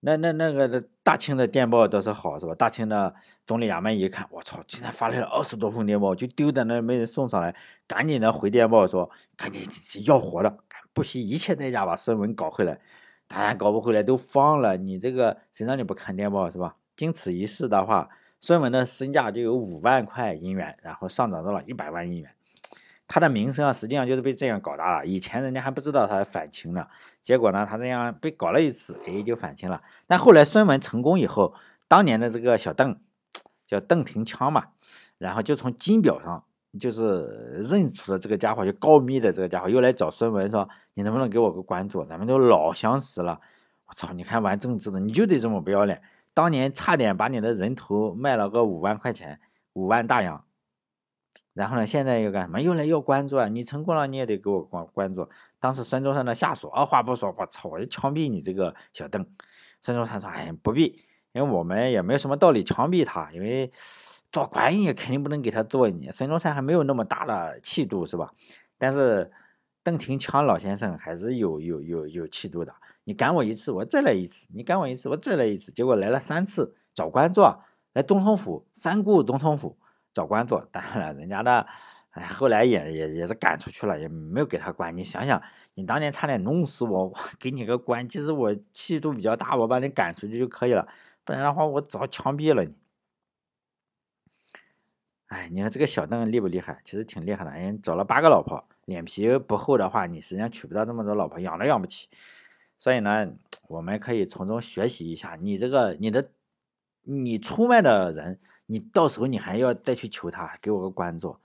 [0.00, 2.54] 那那那个大清的电报倒是好，是吧？
[2.54, 3.14] 大清的
[3.46, 7.54] 总理衙门一看，我操，竟然发来了二十多封电报，就丢在那没人送上来，
[7.86, 9.62] 赶紧的回电报说，赶紧
[10.06, 10.58] 要活的，
[10.92, 12.80] 不惜一切代价把孙文搞回来。
[13.26, 16.76] 当然搞不回来都放了，你这个谁让你不看电报是吧？
[16.94, 18.08] 经此一事的话，
[18.40, 22.33] 孙文的身价就有五万块银元，然后上涨到了一百万银元。
[23.14, 25.06] 他的名声啊，实际上就是被这样搞大了。
[25.06, 26.84] 以前人家还不知道他反清呢，
[27.22, 29.80] 结果呢，他这样被搞了一次，哎，就反清了。
[30.08, 31.54] 但后来孙文成功以后，
[31.86, 32.98] 当年的这个小邓，
[33.68, 34.64] 叫邓廷枪嘛，
[35.16, 36.42] 然后就从金表上
[36.76, 42.04] 就是认出了这个家伙，就告密的这个家伙，又来找孙文说：“你能不能给我个关注？
[42.06, 43.40] 咱们都老相识了。”
[43.86, 46.02] 我操，你看玩政治的，你就得这么不要脸。
[46.34, 49.38] 当年差点把你的人头卖了个五万块钱，
[49.74, 50.44] 五万大洋。
[51.52, 51.86] 然后呢？
[51.86, 52.60] 现在又干什么？
[52.60, 53.46] 又来要关注啊！
[53.46, 55.28] 你成功了，你也得给我关关注。
[55.60, 59.24] 当时孙中山的下属二话不说，我操，我就枪毙你这个小邓。
[59.80, 61.00] 孙中山说：“哎，不必，
[61.32, 63.70] 因为我们也没有什么道理枪毙他，因为
[64.32, 65.88] 做官也肯定不能给他做。
[65.88, 68.32] 你孙中山还没有那么大的气度，是吧？
[68.76, 69.30] 但是
[69.84, 72.74] 邓廷强老先生还是有有有有气度的。
[73.04, 75.70] 你赶我一次，我再来一次；你赶我一次，我再来一次。
[75.70, 79.78] 结果来了三次找官做，来总统府三顾总统府。”
[80.14, 81.66] 找官做，当然了，人家的，
[82.10, 84.96] 哎，后来也也也是赶出去了，也没有给他官。
[84.96, 85.42] 你想想，
[85.74, 90.86] 你当年差点弄死我，我给你个官，其实我气度比较大，我把你赶出去就可以了，
[91.24, 92.72] 不然的话我早枪毙了你。
[95.26, 96.80] 哎，你看这个小邓厉不厉害？
[96.84, 102.08] 其实挺厉害的，人找了八个老婆，脸皮不厚的话，你实际上娶不到这么多老婆，养都养不起。
[102.78, 103.32] 所以呢，
[103.66, 106.30] 我们可以从中学习一下，你这个你的
[107.02, 108.38] 你出卖的人。
[108.66, 111.36] 你到时候你还要再去求他给我个关注，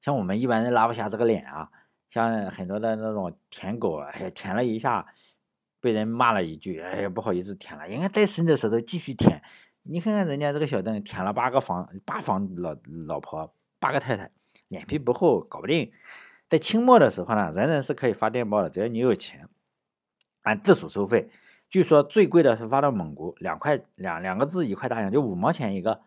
[0.00, 1.70] 像我们一般人拉不下这个脸啊，
[2.08, 5.06] 像很多的那种舔狗，哎呀舔了一下，
[5.80, 9.42] 被人骂了一句，哎呀不好意思舔了，应该再伸着舌头继续舔。
[9.82, 14.30] 你看看人家这个小邓舔了八个房八房老老婆八个太太，
[14.68, 15.90] 脸皮不厚，搞不定。
[16.48, 19.48] 在清末的时候呢，人人是可以发电报的，只要你有钱，
[20.42, 21.30] 按字数收费。
[21.68, 26.02] 据说最贵的是发到蒙古，两块两两个字一块大洋，就五毛钱一个。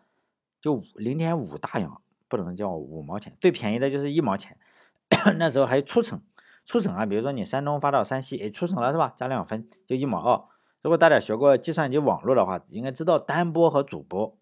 [0.62, 4.56] 就零点五大洋，不能叫五毛钱，最便宜的就是一毛钱。
[5.36, 6.18] 那时候还出省，
[6.64, 9.12] 出省啊，比如说你山东发到山西，哎，出省了是吧？
[9.16, 10.42] 加两分就一毛二。
[10.80, 14.38] 如果大家学过计算机网络的话，应该知道单波和主波，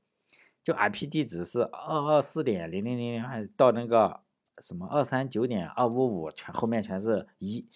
[0.62, 4.20] 就 IP 地址是二二四点零零零零二，到那个
[4.60, 7.66] 什么二三九点二五五，全后面全是一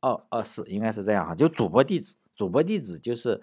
[0.00, 1.34] 二二四，应该是这样哈。
[1.34, 3.42] 就主播地址，主播地址就是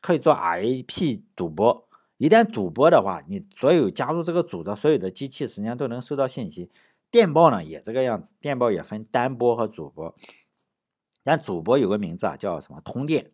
[0.00, 1.85] 可以做 IP 主播。
[2.18, 6.70] 一旦主播的话，你所有加入这个组的所有的机器，实际上都能收到信息。
[7.10, 10.14] 电报呢也这个样子，电报也分单播和主播。
[11.22, 13.28] 但主播有个名字啊，叫什么通电？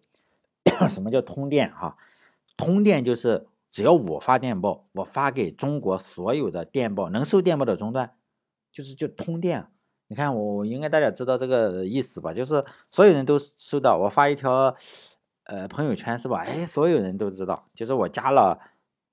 [0.90, 1.73] 什么叫通电？
[1.73, 1.97] 哈，
[2.57, 8.14] 通电就是只要我发电报，我发给中国所有的电报能收电报的终端，
[8.73, 9.68] 就是就通电。
[10.09, 12.35] 你看我应该大家知道这个意思吧？
[12.35, 14.75] 就是所有人都收到，我发一条
[15.45, 16.40] 呃朋友圈是吧？
[16.40, 18.59] 哎，所有人都知道，就是我加了。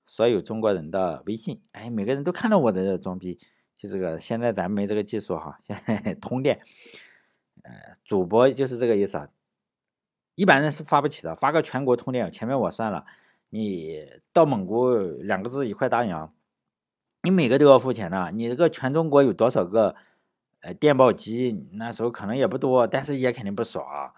[0.10, 3.38] 所有中国人的微信，哎，每个人都看到我的装逼，
[3.76, 4.18] 就这个。
[4.18, 6.62] 现在咱没这个技术哈，现在 通电，
[7.62, 7.72] 呃，
[8.04, 9.30] 主播就是这个意思啊。
[10.34, 13.06] 一般人是发不起的，发个全国通电，前面我算了，
[13.50, 16.34] 你到蒙古两个字一块大洋，
[17.22, 18.32] 你每个都要付钱的。
[18.32, 19.96] 你这个全中国有多少个
[20.62, 21.68] 呃电报机？
[21.74, 24.14] 那时候可能也不多，但是也肯定不少啊。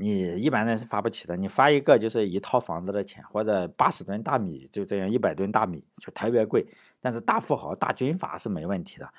[0.00, 6.68] 你一般人是发不起的，你发一个就是一套房子的钱，或者八十吨大米，就这样一百吨大米就特别贵。
[7.00, 9.12] 但是大富豪、大军阀是没问题的。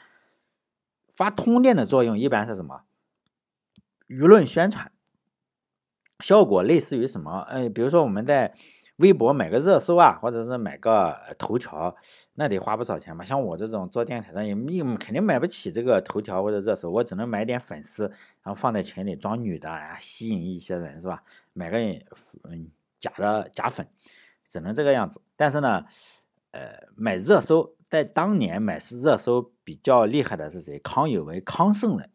[1.09, 2.83] 发通电的作用一般是什么？
[4.07, 4.89] 舆论宣传，
[6.21, 7.39] 效果类似于什么？
[7.49, 8.55] 呃，比如说我们在
[8.99, 11.93] 微博买个热搜啊，或者是买个头条，
[12.35, 13.25] 那得花不少钱嘛。
[13.25, 14.55] 像我这种做电台的，也
[14.95, 18.03] 肯定买不起这个头条或者热搜，我只能买点粉丝，
[18.43, 21.23] 然后放在群里装女的啊，吸引一些人是吧？
[21.53, 23.87] 买个嗯假的假粉，
[24.47, 25.21] 只能这个样子。
[25.35, 25.85] 但是呢，
[26.51, 27.75] 呃，买热搜。
[27.89, 30.77] 在当年买是热搜比较厉害的是谁？
[30.77, 32.11] 康有为、康圣人，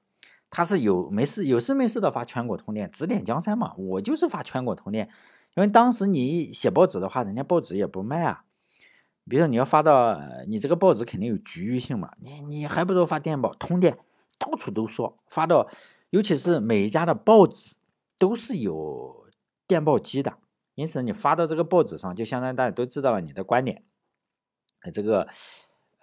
[0.49, 3.75] 他是有没事有事没事的发全国通电，指点江山嘛。
[3.77, 5.09] 我就是发全国通电，
[5.55, 8.45] 因为当时你写报纸的话，人家报纸也不卖啊。
[9.29, 13.99] 比如说你要发到你这个报纸肯定有局域性嘛，你你还不如发电报通电，
[14.39, 15.69] 到处都说发到，
[16.11, 17.77] 尤其是每一家的报纸
[18.19, 19.29] 都是有
[19.67, 20.39] 电报机的，
[20.75, 23.83] 因此你发到这个报纸上，就相当于大家都知道了你的观点，
[24.93, 25.29] 这个。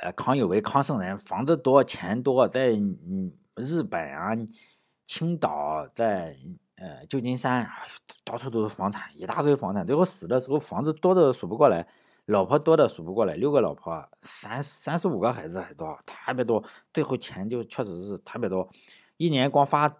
[0.03, 4.31] 呃，康有为、康圣人房子多钱多，在嗯日本啊、
[5.05, 6.35] 青岛，在
[6.81, 7.71] 呃旧金山啊，
[8.23, 9.85] 到处都是房产，一大堆房产。
[9.85, 11.87] 最后死的时候，房子多的数不过来，
[12.25, 16.63] 老婆多的数不过来，六个老婆，三三十五个孩子还多，特别多。
[16.91, 18.67] 最后钱就确实是特别多，
[19.17, 19.97] 一年光发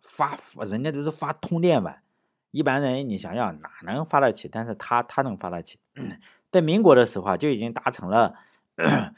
[0.00, 2.02] 发人家都是发通电碗，
[2.50, 4.48] 一般人你想想哪能发得起？
[4.48, 5.78] 但是他他能发得起，
[6.50, 8.34] 在民国的时候啊，就已经达成了。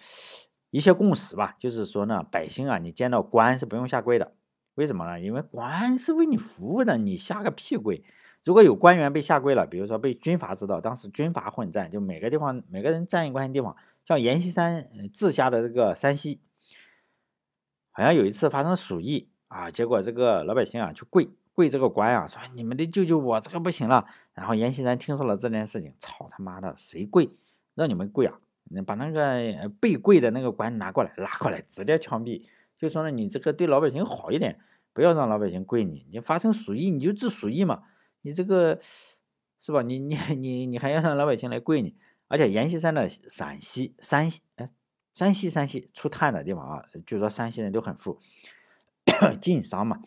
[0.70, 4.32] 一些共识吧，就是说呢，百姓啊，你见到官是不用下跪的，
[4.74, 5.20] 为什么呢？
[5.20, 8.02] 因为官是为你服务的，你下个屁跪！
[8.44, 16.40] 如果有官员被下跪了，比如说被军阀知道，当时军阀混战，就每个地方每个人占一块地方，像阎锡山治下的这个山西，
[17.90, 24.06] 好像有一次发生鼠疫啊，结果这个老百姓啊去跪跪这个官啊，说你们得救救我，这个不行了。
[24.32, 27.28] 然后阎锡山听说了这件事情，操他妈的，谁跪？
[27.74, 28.38] 让你们跪啊！
[28.86, 32.42] 把那个被跪的那个官拿过来，拉过来，直接枪毙。
[32.82, 34.58] 就说呢，你这个对老百姓好一点，
[34.92, 36.04] 不要让老百姓跪你。
[36.10, 37.84] 你发生鼠疫，你就治鼠疫嘛。
[38.22, 38.76] 你这个
[39.60, 39.82] 是吧？
[39.82, 41.94] 你你你你还要让老百姓来跪你？
[42.26, 44.66] 而且阎锡山的陕西、山西，哎，
[45.14, 48.18] 山西、山西出炭的地方啊，据说山西人都很富，
[49.40, 50.00] 晋商嘛。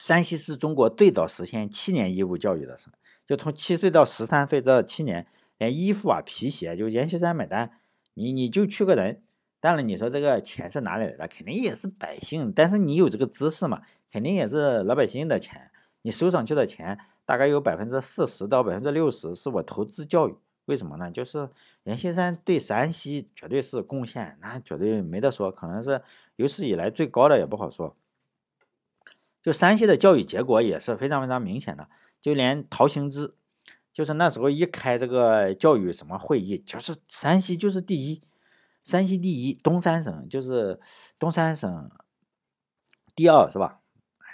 [0.00, 2.92] 山西是中国最早实现七年义务教育的省，
[3.24, 5.28] 就从七岁到十三岁这七年。
[5.58, 7.80] 连衣服啊、皮鞋，就阎锡山买单，
[8.14, 9.22] 你你就去个人。
[9.60, 11.28] 当然，你说这个钱是哪里来的？
[11.28, 15.70] 肯定也是百姓，但是你有这个知识嘛，肯定也是老百姓的钱。
[16.02, 20.36] 你收上去的钱，大概有百分之四十到百分之六十是我投资教育。
[20.66, 21.10] 为什么呢？
[21.10, 21.48] 就是
[21.84, 26.02] 阎锡山对山西绝对是贡献，那绝对没得说，可能是
[26.36, 27.96] 有史以来最高的，也不好说。
[29.42, 31.88] 就山西的教育结果也是非常非常明显的，
[32.20, 33.34] 就连陶行知。
[33.92, 38.22] 就是那时候一开这个教育什么会议，就是山西就是第一，
[38.88, 40.80] 山西第一，东三省就是
[41.18, 41.90] 东三省
[43.14, 43.80] 第二是吧？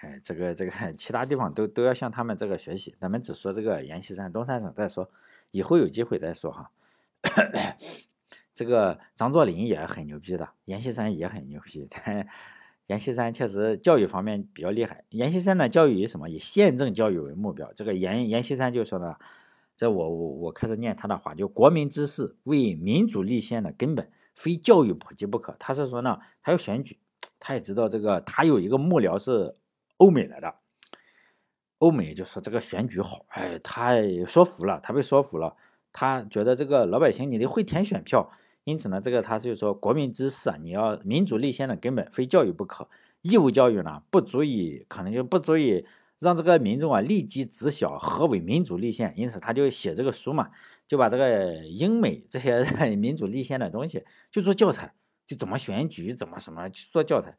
[0.01, 2.95] 哎，这个这个 其他地方都都要向他们这个学习。
[3.01, 5.11] 咱们只说这个阎锡山东三省再说，
[5.51, 6.71] 以后有机会再说哈。
[8.55, 11.89] 这个张作霖也很牛逼的，阎锡山也很牛逼。
[11.91, 12.29] 但
[12.87, 15.03] 阎锡山确实教育方面比较厉害。
[15.09, 16.31] 阎锡山的教育以什么？
[16.31, 17.73] 以宪政教育为目标。
[17.73, 19.17] 这个阎阎锡山就说呢。
[19.77, 25.57] 这我我我开始念他的话，就国民之事为民主立宪的根本，非教育普及不可。
[25.59, 26.99] 他是说呢，他要选举，
[27.39, 29.57] 他也知道这个，他有一个幕僚是
[29.97, 30.55] 欧美来的，
[31.79, 33.95] 欧美就说这个选举好，哎，他
[34.27, 35.57] 说服了，他被说服了，
[35.93, 38.31] 他觉得这个老百姓你得会填选票，
[38.65, 42.89] 因此呢，这个他就说国民之事啊，你要民主立宪的根本，非教育不可，
[43.23, 45.87] 义务教育呢不足以，可能就不足以。
[46.21, 50.51] 让这个民众啊立即知晓何为民主立宪，因此他就写这个书嘛，
[50.87, 52.63] 就把这个英美这些
[52.97, 54.95] 民主立宪的东西就做教材，
[55.27, 57.37] 就怎么选举，怎么什么做教材，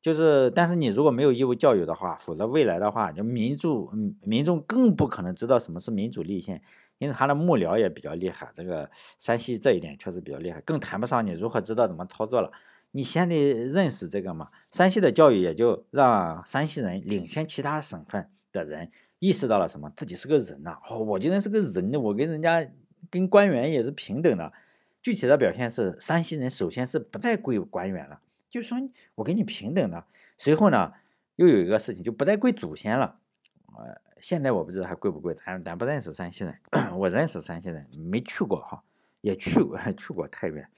[0.00, 3.90] 就是，但是你如果没有义务教育的话，否则未来的话，就民主，
[4.22, 6.60] 民众更不可能知道什么是民主立宪，
[6.98, 12.50] 因为他的幕僚也比较厉害，这个山西这一点确实比较厉害，更谈不上你如何知道怎么操作了。
[12.94, 20.76] 你先得认识这个嘛，山西的教育也就让山西人领先其他省份的人意识到了什么，自己是个人呐。
[20.90, 22.60] 哦，我今天是个人，我跟人家
[23.10, 24.52] 跟官员也是平等的。
[25.02, 28.78] 具体的表现是，山西人首先是不再跪官员了，就说
[29.14, 30.04] 我跟你平等的。
[30.38, 30.92] 随后呢，
[31.36, 33.18] 又有一个事情，就不再跪祖先了。
[33.76, 36.56] 呃，现在我不知道还跪不跪，咱咱不认识山西人，
[36.96, 38.82] 我认识山西人，没去过哈，
[39.20, 40.68] 也去过 去过太原，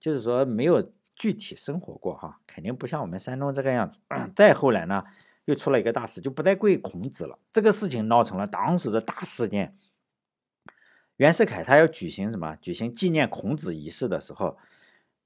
[0.00, 0.92] 就是说没有。
[1.16, 4.00] 具体生活过哈，肯定不像我们山东这个样子。
[4.34, 5.00] 再后来呢，
[5.44, 7.38] 又出了一个大事，就不再跪孔子了。
[7.52, 9.76] 这个事情闹成了当时的大事件。
[11.16, 12.56] 袁世凯他要举行什么？
[12.60, 14.56] 举行纪念孔子仪式的时候，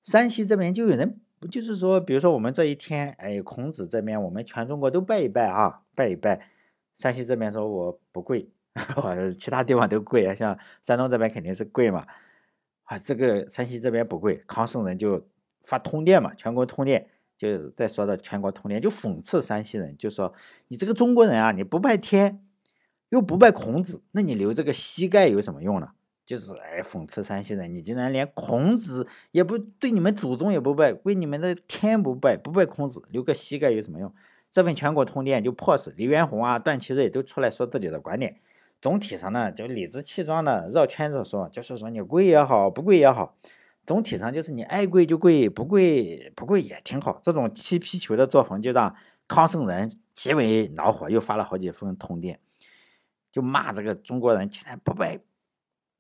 [0.02, 1.20] 山西这边就有人，
[1.50, 6.48] 就是说，比如说我们这一天，哎，孔子这边我们全中国都拜一拜啊，拜一拜。
[6.94, 8.50] 山西这边说我不跪，
[8.96, 12.06] 我其他地方都跪啊，像山东这边肯定是跪嘛。
[12.84, 15.26] 啊，这个山西这边不跪，康圣人就
[15.62, 20.34] 发通电嘛，全国通电，就是在说的全国通电，就讽刺山西人，就说
[20.68, 22.44] 你这个中国人啊，你不拜天，
[23.10, 25.88] 又不拜孔子，那你留这个膝盖有什么用呢？
[26.24, 34.12] 就是哎，讽刺山西人，你竟然连孔子也不对，你们祖宗也不拜，为你们的天不拜，不拜孔子，留个膝盖有什么用？
[34.50, 38.36] 这份全国通电就迫使李元洪啊、段祺瑞都出来说自己的观点。
[38.80, 43.36] 总体上呢，就理直气壮的绕圈子说，就是说你跪也好，不跪也好，
[43.86, 47.18] 总体上就是你爱跪就跪，不跪不跪也挺好。
[47.22, 48.94] 这种踢皮球的作风就让
[49.26, 52.38] 康圣人极为恼火，又发了好几封通电，
[53.30, 55.20] 就骂这个中国人竟然不拜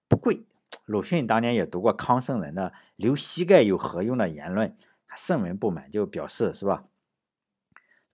[0.08, 0.44] 不跪。
[0.84, 4.76] 鲁迅当年也读过康圣人的“留膝盖有何用”的言论，
[5.06, 6.84] 他甚为不满，就表示是吧？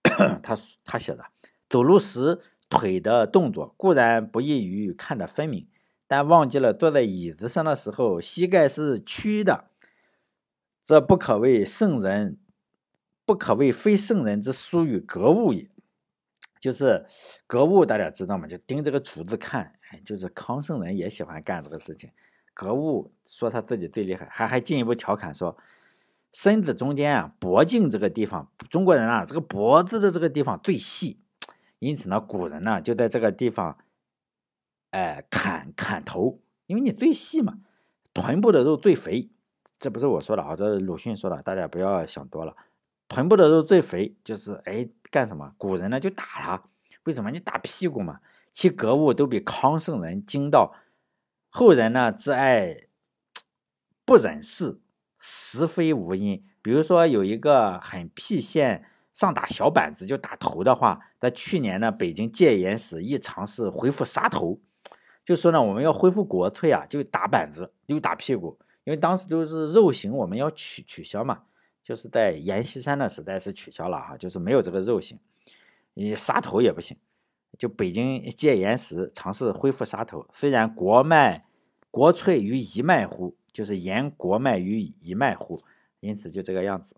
[0.42, 1.24] 他他写的
[1.68, 5.68] 走路时腿的动作固然不易于看得分明，
[6.06, 9.70] 但忘记了坐在椅子上的时候膝盖是屈的，
[10.84, 12.38] 这不可谓圣人，
[13.24, 15.70] 不可谓非圣人之疏与格物也。
[16.64, 17.04] 就是
[17.46, 18.46] 格物，大家知道吗？
[18.46, 22.08] 就盯这个竹子看，哎就是康圣人也喜欢干这个事情。
[22.54, 25.58] 格物说他自己最厉害，还还进一步调侃说。
[26.32, 31.20] 身子中间啊，脖颈这个地方，中国人啊，这个脖子的这个地方最细，
[31.80, 33.76] 因此呢，古人呢就在这个地方，
[34.88, 37.58] 哎，砍砍头，因为你最细嘛。
[38.14, 39.28] 臀部的肉最肥，
[39.76, 42.56] 这不是我说的啊，这是鲁迅说的，大家不要想多了。
[43.06, 45.54] 臀部的肉最肥，就是哎干什么？
[45.56, 46.64] 古人呢就打他，
[47.04, 47.30] 为什么？
[47.30, 48.18] 你打屁股嘛。
[48.52, 50.74] 其格物都比康圣人精到，
[51.50, 52.88] 后人呢自爱
[54.04, 54.80] 不忍视。
[55.20, 64.60] 实非无因，比如说有一个很僻县上打小板子就打头的话，在去年呢，北京戒严时一尝试恢复杀头，
[65.24, 71.44] 就说呢我们要恢复国粹啊，就打板子，就打屁股，因为当时都是肉刑，我们要取取消嘛，
[71.84, 75.20] 就是在阎锡山的时代是取消了哈，就是没有这个肉刑，
[75.94, 76.96] 你杀头也不行，
[77.56, 81.42] 就北京戒严时尝试恢复杀头，虽然国脉
[81.92, 83.36] 国粹于一脉乎。
[83.54, 85.60] 就是言国脉于一脉乎，
[86.00, 86.96] 因此就这个样子。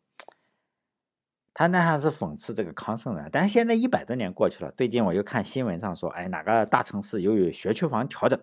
[1.53, 8.41] 他那还是讽刺这个康圣人，但是现在一百多年过去了，最近我又看新闻上说，哎，哪个大城市由于学区房调整，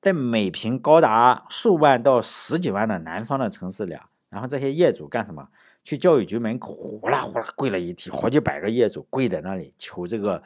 [0.00, 5.48] 在每平高达数万到十几万的南方的城市里啊，然后这些业主干什么？
[5.84, 10.42] 去教育局门口呼啦呼啦跪了一地，好几百个业主跪在那里求这个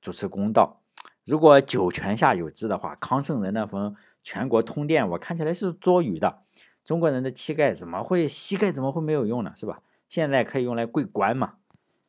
[0.00, 0.80] 主持公道。
[1.24, 3.94] 如果九泉下有知的话，康圣人那封。
[4.22, 6.42] 全国通电，我看起来是多余的。
[6.82, 9.52] 中国人的膝盖怎么会膝盖怎么会没有用呢？
[9.54, 9.76] 是吧？
[10.08, 11.54] 现在可以用来跪棺嘛。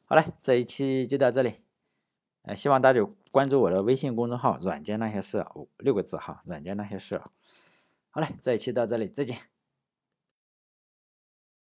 [0.08, 1.58] 好嘞，这一期就到这里。
[2.42, 5.46] 呃，希望大家关注我的微信公众号“软件那些事”，
[5.78, 7.22] 六个字哈，“软件那些事”。
[8.10, 9.38] 好嘞，这一期到这里，再见。